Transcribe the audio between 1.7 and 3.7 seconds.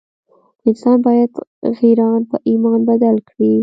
غیران په ایمان بدل کړي.